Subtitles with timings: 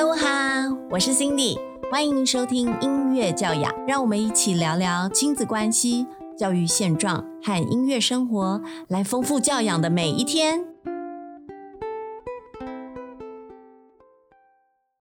[0.00, 1.58] Hello 哈，我是 Cindy，
[1.90, 6.06] 欢迎收听音乐教养，让我们一起聊聊亲子关系、
[6.38, 10.64] 教育现状和音乐生活，来丰富教养的每一天。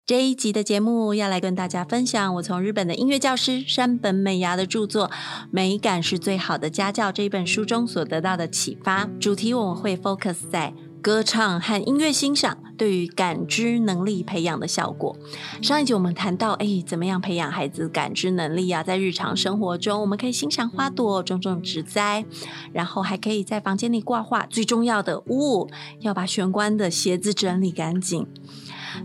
[0.07, 5.09] 这一集的节目要来跟大家分享我从日本的音乐教师山本美芽的著作
[5.51, 9.11] 《美感是最好的家教》这一本书中所得到的启发。
[9.19, 10.73] 主题我会 focus 在
[11.07, 15.17] 歌唱和音乐欣赏对于感知能力培养的效果。
[15.63, 18.83] 上一集我们谈到，哎，怎么样培养孩子感知能力啊？
[18.83, 22.25] 在日常生活中，我们可以欣赏花朵、种种植栽，
[22.73, 24.47] 然后还可以在房间里挂画。
[24.47, 28.27] 最重要的，呜，要把玄关的鞋子整理干净。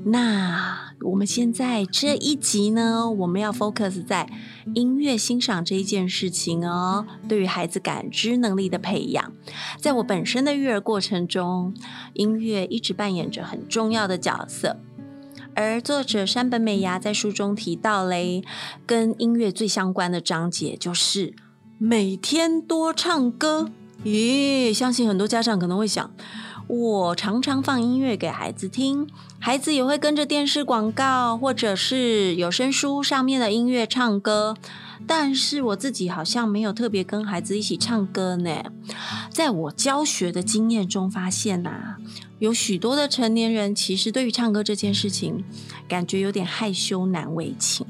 [0.05, 4.30] 那我们现在这一集呢，我们要 focus 在
[4.73, 9.32] 音乐欣赏这一件事情哦，对于孩子感知能力的培养。
[9.80, 11.73] 在我本身的育儿过程中，
[12.13, 14.80] 音乐一直扮演着很重要的角色。
[15.54, 18.43] 而作者山本美芽在书中提到嘞，
[18.85, 21.34] 跟音乐最相关的章节就是
[21.77, 23.70] 每天多唱歌。
[24.04, 26.10] 咦，相信很多家长可能会想。
[26.74, 29.05] 我常常放音乐给孩子听，
[29.40, 34.55] 孩子也会跟着电视广告或者是有声书上面的音乐唱歌。
[35.05, 38.64] 但是我自己好像没有特别跟孩子一起唱歌呢。
[39.30, 41.98] 在我教学的经验中发现呐，
[42.40, 45.44] 有许多的成年人其实对于唱歌这件事情，
[45.90, 47.86] 感觉有点害羞难为情。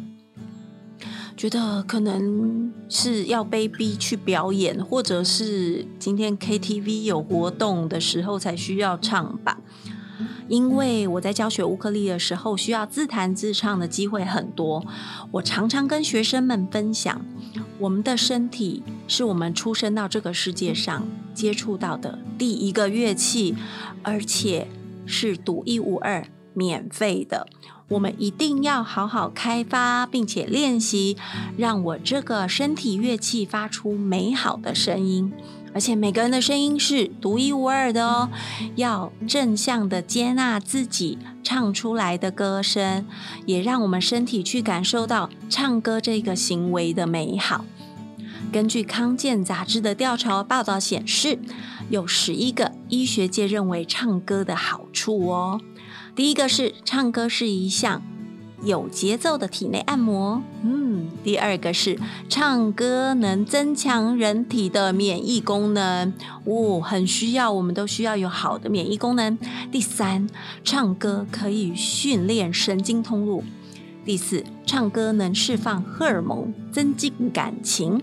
[1.42, 9.58] 觉得可能是要被逼去表演，或者是今天 KTV 有活动的时候才需要唱吧。
[10.48, 14.86] 因为我在教学乌克丽的时候，需要自弹自唱的机会很多。
[15.32, 17.26] 我常常跟学生们分享，
[17.80, 23.56] 我们的身体是我们出生到这个世界上接触到的第一个乐器，
[24.04, 24.68] 而且
[25.08, 27.48] 是独一无二、免费的。
[27.92, 31.18] 我们一定要好好开发，并且练习，
[31.58, 35.34] 让我这个身体乐器发出美好的声音。
[35.74, 38.30] 而且每个人的声音是独一无二的哦，
[38.76, 43.06] 要正向的接纳自己唱出来的歌声，
[43.46, 47.66] 也让我们身体去感受到唱歌这个行为的美好。
[48.54, 51.40] 根据康健杂志的调查报道显示，
[51.90, 55.62] 有十一个医学界认为唱歌的好处哦。
[56.16, 58.02] 第一个是唱歌是一项
[58.64, 61.98] 有节奏的体内按摩，嗯，第二个是
[62.30, 66.14] 唱歌能增强人体的免疫功能，
[66.46, 69.38] 哦，很需要，我们都需要有好的免疫功能。
[69.72, 70.28] 第三，
[70.64, 73.44] 唱歌可以训练神经通路。
[74.06, 78.02] 第四，唱歌能释放荷尔蒙，增进感情。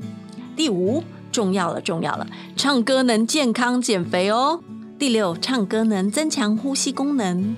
[0.57, 2.27] 第五，重要了，重要了，
[2.57, 4.61] 唱歌能健康减肥哦。
[4.99, 7.57] 第六，唱歌能增强呼吸功能。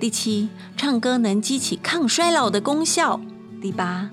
[0.00, 3.20] 第七，唱歌能激起抗衰老的功效。
[3.60, 4.10] 第八，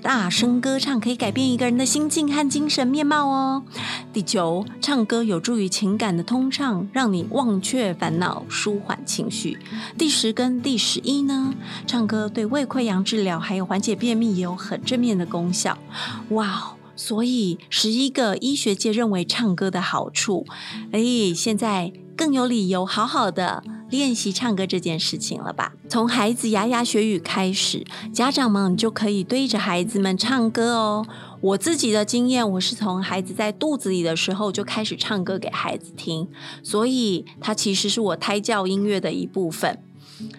[0.00, 3.62] 大声歌唱可以改变一个人的心境和精神面貌哦。
[4.14, 9.58] 第九，唱歌有助于情感的通畅，让你忘却烦恼，舒缓情绪。
[9.98, 11.52] 第十跟第十一呢，
[11.86, 15.76] 唱歌对胃溃疡治疗还有缓解便秘也有很正面的功效。
[16.30, 16.62] 哇哦，
[16.96, 20.46] 所以十一个医学界认为唱歌的好处，
[20.92, 23.62] 哎，现在更有理由好好的。
[23.90, 25.72] 练习唱歌这件事情了吧？
[25.88, 31.06] 从孩子牙牙学语开始，家长们就可以对着孩子们唱歌哦。
[31.40, 36.26] 我自己的经验，我是从孩子在肚子里的时候就开始唱歌给孩子听，
[36.62, 39.78] 所以它其实是我胎教音乐的一部分。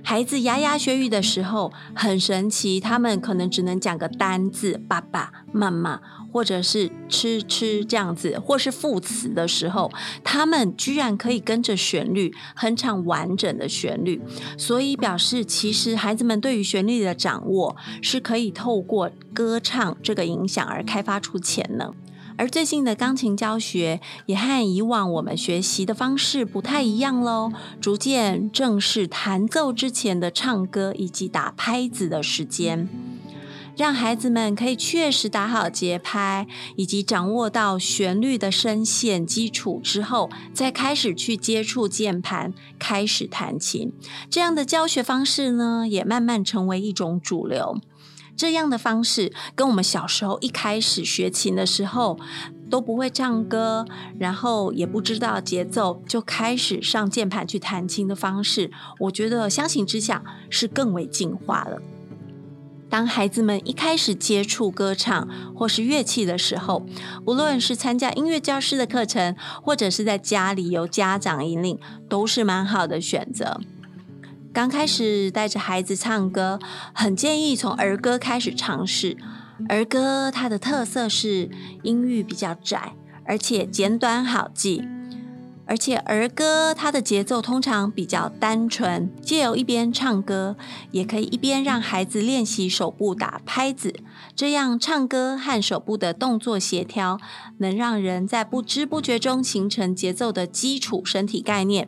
[0.04, 6.02] 孩子牙牙学语的时候很神奇，他们可能只能讲个单字“爸爸妈妈”
[6.34, 9.92] 或者是“吃吃”这样子，或是副词的时候，
[10.24, 14.22] 他们居然可以跟着旋律哼唱完整的旋律，
[14.58, 21.94] 所以表示其实孩子们对于旋律的掌握是可以透过歌唱这个影响而开发出潜能。
[22.38, 27.52] 而最近的钢琴教学也和以往我们学习的方式不太一样喽，
[27.82, 32.88] 逐渐正式弹奏之前的唱歌以及打拍子的时间，
[33.76, 43.92] 让孩子们可以确实打好节拍，以及掌握到旋律的声线基础之后，再开始去接触键盘，开始弹琴。
[44.30, 47.80] 这样的教学方式呢，也慢慢成为一种主流。
[48.38, 52.20] 这样的方式跟我们小时候一开始学琴的时候
[52.70, 53.86] 都不会唱歌，
[54.20, 58.70] 然后也不知道节奏，就开始上键盘去弹琴的方式，
[59.00, 61.82] 我觉得相形之下是更为进化了。
[62.90, 66.86] 当孩子们一开始接触歌唱或是乐器的时候，
[67.26, 73.60] 无论是参加音乐教师的课程，或者是在家里由家长引领，都是蛮好的选择。
[74.58, 76.58] 刚开始带着孩子唱歌，
[76.92, 79.16] 很建议从儿歌开始尝试。
[79.70, 81.52] 儿歌它的特色是
[81.84, 84.84] 音域比较窄，而且简短好记。
[85.68, 90.56] 而且儿歌它的节奏通常比较单纯，借由一边唱歌，
[90.90, 93.94] 也可以一边让孩子练习手部打拍子，
[94.36, 97.20] 这样唱歌和手部的动作协调，
[97.60, 101.88] 能让人在不知不觉中形成节奏的基础身体概念。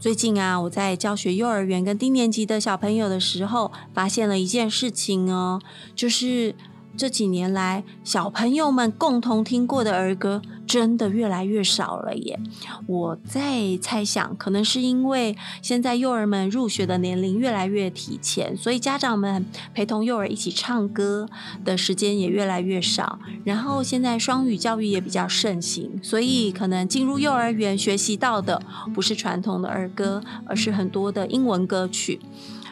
[0.00, 5.60] 最近啊，我在教学幼儿园跟低年级的小朋友的时候，发现了一件事情哦，
[5.96, 6.54] 就是
[6.98, 10.42] 这几年来小朋友们共同听过的儿歌。
[10.68, 12.38] 真的越来越少了耶！
[12.86, 21.26] 我在猜想，可能是因为现在幼儿们入学的年龄越来越提前，所以家长们陪同幼儿一起唱歌
[21.64, 23.18] 的时间也越来越少。
[23.44, 28.60] 然后现在双语教育也比较盛行，所以可能进入幼儿园学习到的
[28.92, 32.20] 不是传统的儿歌，而是很多的英文歌曲。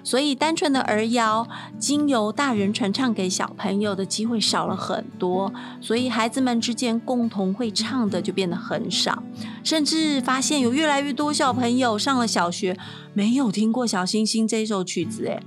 [0.07, 1.49] 所以，单纯的儿谣
[1.81, 9.21] 经由大人传唱给小朋友的机会少了很多，所以孩子们之间共同会唱的就变得很少，
[9.65, 12.79] 甚至发现有越来越多小朋友上了小学
[13.15, 15.27] 没有听过《小星星》这首曲子。
[15.27, 15.43] 诶，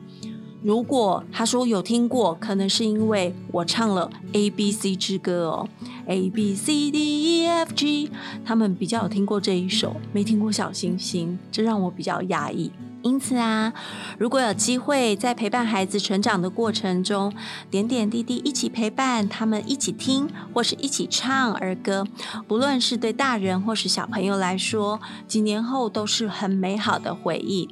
[0.61, 5.69] 如果他说有听过，可能是因为我唱了 A B C 之歌哦
[6.05, 8.11] ，A B C D E F G，
[8.43, 12.71] 他们比较有听过这一首，没听过《小星星》，这让我比较压抑。
[13.01, 13.71] 因此啊，
[14.17, 17.33] 如果有机会在陪伴孩子成长的过程中，
[17.71, 22.05] 点点滴滴一起陪伴他们一起听或是一起唱儿歌，
[22.45, 27.69] 不论是对大人或是小朋友来说，几年后都是很美好的回忆。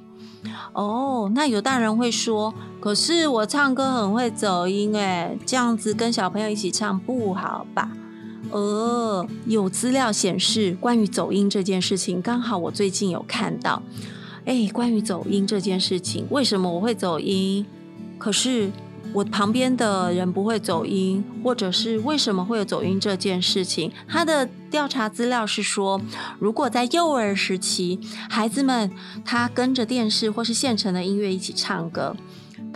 [0.74, 7.92] 哦，那有大人会说，可是我唱歌很会走音，诶，这样子跟小朋友一起唱不好吧？
[8.52, 13.82] 呃，有资料显示关于走音这件事情，刚好我最近有看到。
[14.46, 17.66] 哎，关于走音这件事情，为什么我会走音？
[18.18, 18.72] 可是
[19.18, 23.92] 我旁边的人不会走音，或者是为什么会有走音这件事情？
[24.08, 26.00] 他的调查资料是说，
[26.38, 28.00] 如果在幼儿时期，
[28.30, 28.92] 孩子们
[29.26, 32.16] 他跟着电视或是现成的音乐一起唱歌。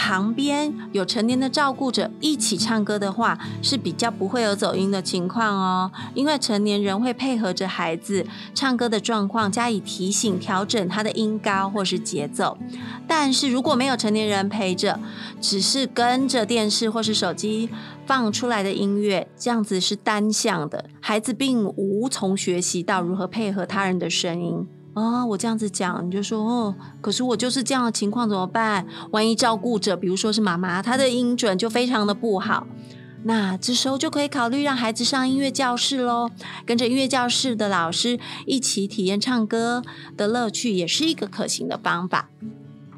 [0.04, 5.92] 旁边有成年的照顾者一起唱歌的话，是比较不会有走音的情况哦。
[6.16, 8.26] 因为成年人会配合着孩子
[8.56, 12.58] 唱歌的状况加以提醒、调整他的音高或是节奏。
[13.08, 15.00] 但是如果没有成年人陪着，
[15.40, 17.70] 只是跟着电视或是手机
[18.08, 24.68] 放出来的音乐，这样子是单向的，孩子并无从学习到如何配合他人的声音。
[24.94, 28.86] 啊，我这样子讲，你就说哦，可是我就是这样的情况怎么办？
[29.12, 32.68] 万一照顾者，比如说是妈妈，她的音准就非常的不好，
[33.24, 36.30] 那这时候就可以考虑让孩子上音乐教室喽，
[36.66, 39.82] 跟着音乐教室的老师一起体验唱歌
[40.18, 42.30] 的乐趣，也是一个可行的方法。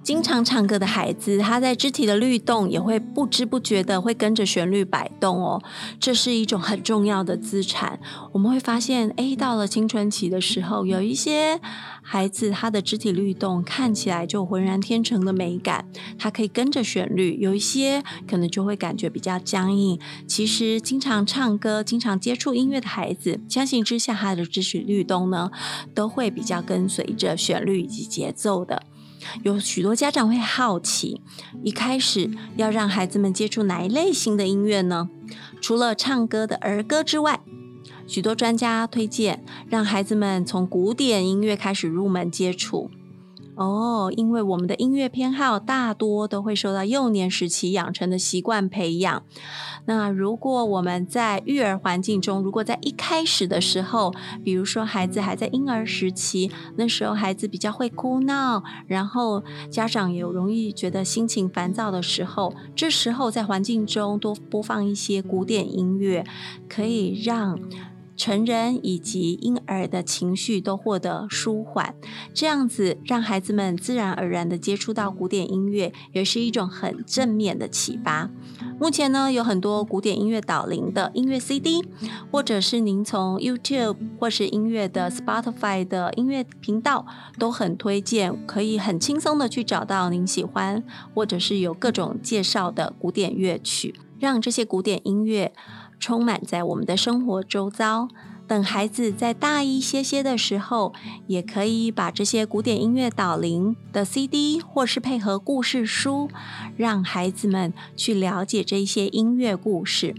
[0.04, 5.64] 经常唱歌的孩子，他在肢体的律动也会不知不觉的会跟着旋律摆动哦，
[5.98, 7.98] 这是一种很重要的资产。
[8.34, 11.58] 我们会发现，哎，到了青春期的时候，有一些
[12.02, 15.88] 孩子他的肢体律动看起来就浑然天成的美感，
[16.20, 19.98] 他可以跟着旋律；有一些可能就会感觉比较僵硬。
[20.28, 25.50] 其实，经常唱歌、经常接触音乐的孩子，相信之下他的肢体律动呢，
[25.96, 28.84] 都会比较跟随着旋律以及节奏的。
[29.44, 31.22] 有许多家长会好奇，
[31.64, 35.10] 一开始要让孩子们接触哪一类型的音乐呢？
[35.62, 37.42] 除了唱歌的儿歌之外，
[38.06, 42.92] 许多专家推荐让孩子们从古典音乐开始入门接触。
[43.56, 49.24] 哦，因为我们的音乐偏好大多都会受到幼年时期养成的习惯培养。
[49.86, 66.26] 那如果我们在育儿环境中，如果在一开始的时候，比如说孩子还在婴儿时期，那时候孩子比较会哭闹，然后家长也容易觉得心情烦躁的时候，这时候在环境中多播放一些古典音乐，
[66.68, 67.60] 可以让。
[68.16, 71.96] 成人以及婴儿的情绪都获得舒缓，
[72.34, 78.30] 这样子让孩子们自然而然的接触到古典音乐，也是一种很正面的启发。
[78.80, 81.84] 目前呢，有很多古典音乐导聆的音乐 CD，
[82.32, 87.06] 或者是您从 YouTube 或是音乐的 Spotify 的音乐频道，
[87.40, 95.54] 都很推荐，可以很轻松的去找到您喜欢，或者是有各种介绍的古典乐曲，让这些古典音乐。
[96.04, 98.10] 充满在我们的生活周遭。
[98.46, 100.94] 等孩子再大一些些的时候，
[101.28, 106.28] 也可以把这些古典音乐导聆的 CD，或是配合故事书，
[106.76, 110.14] 让孩子们去了解这些音乐故事。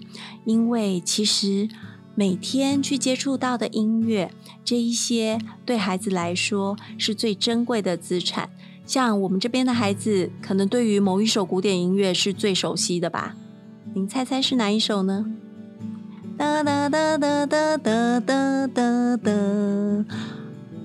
[0.46, 1.68] 因为其实
[2.14, 4.30] 每天去接触到的音乐，
[4.64, 8.48] 这一些对孩子来说是最珍贵的资产。
[8.86, 13.36] 像我们这边的孩子，可能对于某一首古典音乐是最熟悉的吧？
[13.92, 15.26] 您猜猜是哪一首呢？
[16.36, 19.32] 哒哒哒哒哒哒哒哒哒，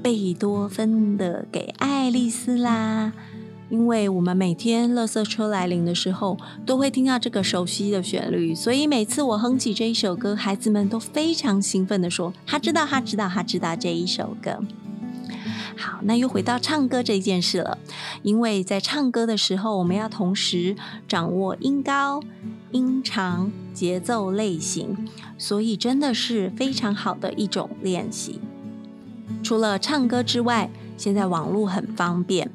[0.03, 3.11] 贝多芬的《给爱丽丝》啦。
[3.69, 6.37] 因为我们每天垃圾车来临的时候，
[6.67, 14.59] 都会听到这个熟悉的旋律，所以每次我哼起这一首歌，孩子们都非常兴奋的说：“他知道，他知道，他知道这一首歌。”
[15.75, 17.77] 好，那又回到唱歌这件事了。
[18.21, 20.75] 因为在唱歌的时候，我们要同时
[21.07, 22.21] 掌握音高、
[22.71, 25.07] 音长、节奏类型，
[25.37, 28.39] 所以真的是非常好的一种练习。
[29.43, 32.51] 除了唱歌之外，现在网络很方便。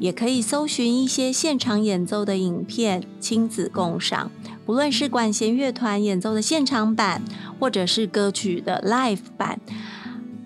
[0.00, 4.30] 也可以搜寻一些现场演奏的影片，亲子共赏。
[4.64, 7.20] 不论是管弦乐团演奏的现场版，
[7.58, 9.58] 或者是歌曲的 live 版，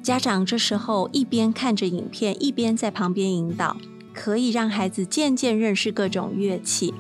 [0.02, 3.76] 家长这时候一边看着影片，一边在旁边引导，
[4.14, 6.94] 可以让孩子渐渐认识各种乐器，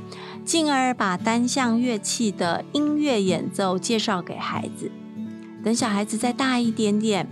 [0.44, 4.90] 进而把单项乐器的音乐演奏介绍给孩子。
[5.64, 7.28] 等小孩子再大一点点。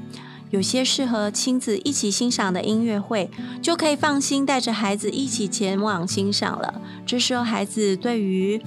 [0.50, 3.30] 有些适合亲子一起欣赏的音乐会，
[3.62, 6.82] 就可以放心带着孩子一起前往欣赏了。
[7.06, 8.60] 这时候，孩子对于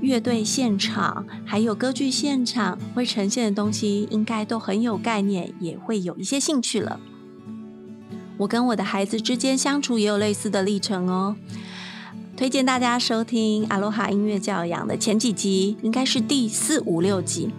[0.00, 6.98] 乐队现场还有歌剧现场会呈现的东西，应该都很有概念，也会有一些兴趣了。
[8.38, 11.36] 我跟我的孩子之间相处也有类似的历程哦。
[12.38, 17.50] 推荐大家收听阿罗哈音乐教养的前几集，应该是第四五六集。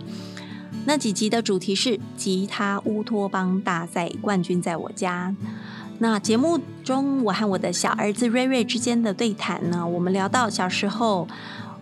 [0.86, 5.36] 那几集的主题是吉他乌托邦大赛冠军在我家。
[5.98, 11.28] 那节目中，我和我的小儿子瑞瑞之间的对谈呢，我们聊到小时候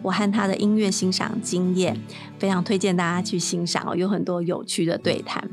[0.02, 2.02] 我和他的音乐欣赏经验，
[2.40, 5.48] 非常推荐大家去欣赏哦，有很多有趣的对谈。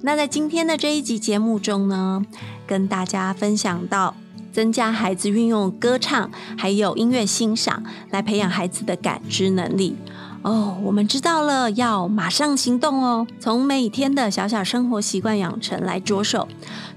[0.00, 2.24] 那在今天的这一集节目中呢，
[2.66, 4.16] 跟大家分享到
[4.56, 9.94] 增加孩子运用歌唱还有音乐欣赏来培养孩子的感知能力。
[10.40, 13.26] 哦，我们知道了，要马上行动哦！
[13.38, 16.48] 从每天的小小生活习惯养成来着手，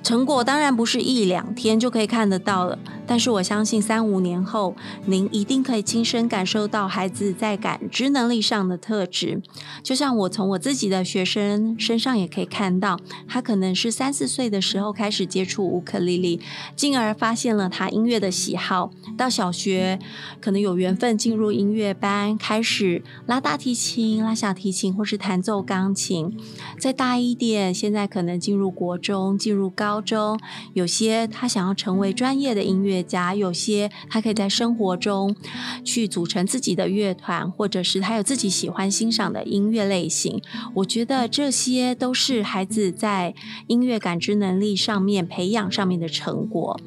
[0.01, 2.79] 成果当然不是一两天就可以看得到了。
[3.05, 4.75] 但是我相信三五年后，
[5.05, 9.41] 您一定可以亲身感受到孩子在感知能力上的特质。
[9.81, 16.39] 就像我从我自己的学生身上也可以看到，他可能是三四岁的时候开始接触乌克丽丽，
[16.75, 18.91] 进而发现了他音乐的喜好。
[19.17, 19.97] 到小学
[20.39, 26.37] 可能有缘分进入音乐班，开始拉大提琴、拉小提琴，或是弹奏钢琴。
[26.77, 30.39] 再大一点，现在可能进入国中、进入高高中，
[30.73, 33.01] 有些他想要成为专业的音乐。
[33.01, 35.35] 家有些他可以在生活中
[35.83, 40.39] 去组成自己的乐团，或者是他有自己喜欢欣赏的音乐类型。
[40.75, 43.33] 我觉得这些都是孩子在
[43.65, 46.79] 音乐感知能力上面培养上面的成果。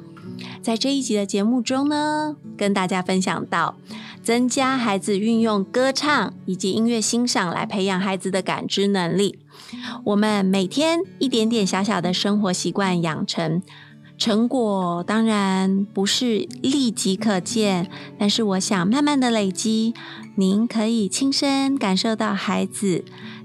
[0.61, 3.75] 在这一集的节目中呢，跟大家分享到
[4.21, 9.39] 增加孩子运用歌唱以及音乐欣赏来培养孩子的感知能力。
[10.05, 13.61] 我们每天一点点小小的生活习惯养成。
[14.15, 19.93] 成果当然不是立即可见，但是我想慢慢的累积，
[20.35, 23.03] 您可以亲身感受到孩子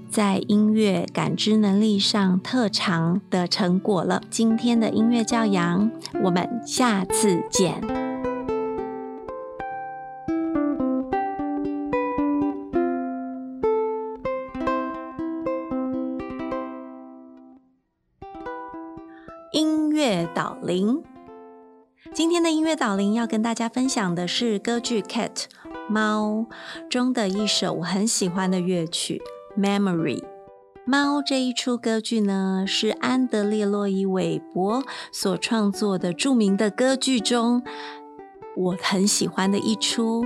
[0.09, 4.23] 在音乐感知能力上特长的成果了。
[4.29, 5.91] 今天的音乐教养，
[6.23, 7.79] 我们下次见。
[19.51, 21.03] 音乐导聆，
[22.13, 25.29] 今天的音乐导聆要跟大家分享的是歌剧《Cat》
[25.87, 26.47] 猫
[26.89, 29.21] 中的一首我很喜欢的乐曲
[29.59, 30.21] 《Memory》。
[30.85, 37.61] 猫这一出歌剧呢，是安德烈·洛伊·韦伯所创作的著名的歌剧中，
[38.55, 40.25] 我很喜欢的一出。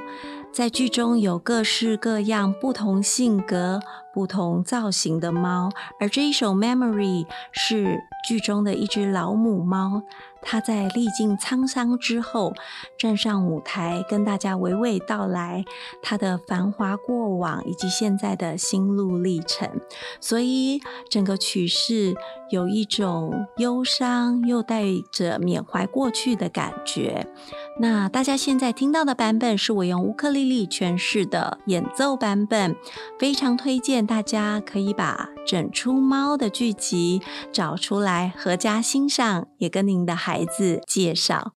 [0.53, 3.79] 在剧中有各式各样、不同性格、
[4.13, 10.03] 不同造型的猫，而这一首《Memory》是剧中的一只老母猫。
[10.45, 12.53] 它在历尽沧桑之后，
[12.99, 15.63] 站上舞台，跟大家娓娓道来
[16.01, 19.69] 它的繁华过往以及现在的心路历程。
[20.19, 22.13] 所以整个曲式
[22.49, 24.83] 有一种忧伤又带
[25.13, 27.25] 着缅怀过去的感觉。
[27.79, 32.75] 那大家现在听到的版本是我用乌克丽丽诠释的演奏版本，
[33.19, 41.53] 非常推荐大家可以把整出猫的剧集找出来，合家欣赏，也跟您的孩子介绍。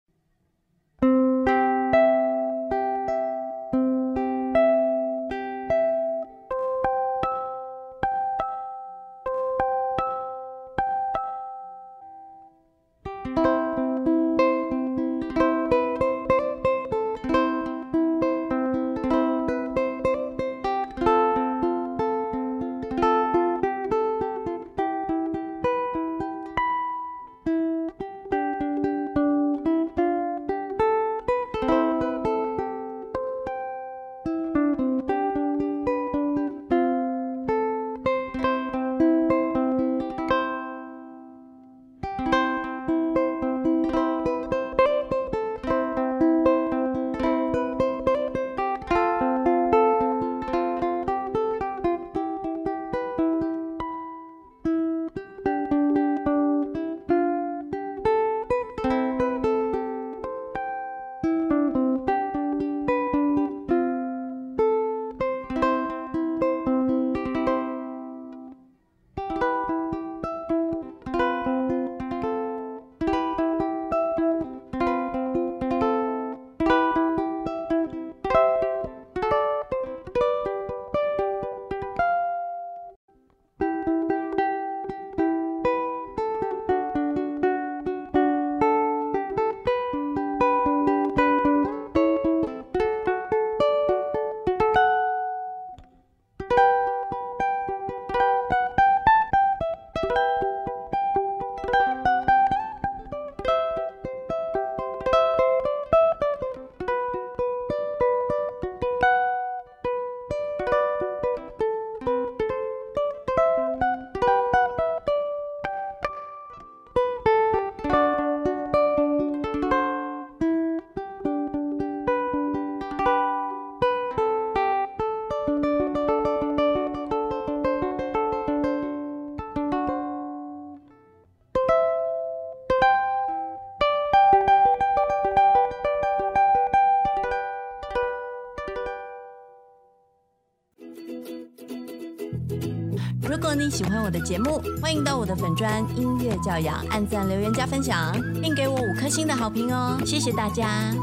[143.70, 149.98] 喜欢我的节目，欢迎到我的粉专音乐教养按赞、留言、加分享，并给我五颗星的好评哦！
[150.04, 150.94] 谢谢大家。